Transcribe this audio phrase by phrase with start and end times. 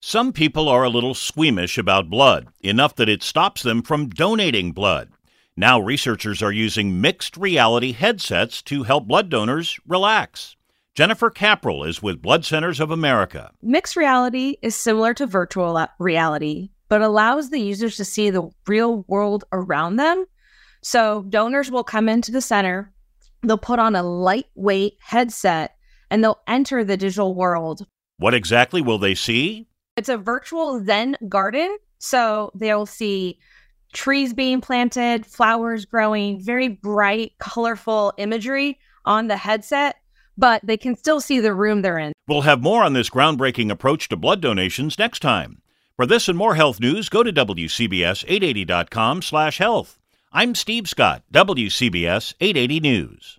[0.00, 4.70] Some people are a little squeamish about blood, enough that it stops them from donating
[4.70, 5.10] blood.
[5.56, 10.54] Now, researchers are using mixed reality headsets to help blood donors relax.
[10.94, 13.50] Jennifer Kapral is with Blood Centers of America.
[13.60, 19.04] Mixed reality is similar to virtual reality, but allows the users to see the real
[19.08, 20.26] world around them.
[20.80, 22.92] So, donors will come into the center,
[23.42, 25.74] they'll put on a lightweight headset,
[26.08, 27.84] and they'll enter the digital world.
[28.18, 29.67] What exactly will they see?
[29.98, 31.76] It's a virtual Zen garden.
[31.98, 33.40] So they'll see
[33.92, 39.96] trees being planted, flowers growing, very bright, colorful imagery on the headset,
[40.36, 42.12] but they can still see the room they're in.
[42.28, 45.62] We'll have more on this groundbreaking approach to blood donations next time.
[45.96, 49.98] For this and more health news, go to WCBS880.com slash health.
[50.32, 53.38] I'm Steve Scott, WCBS 880 News.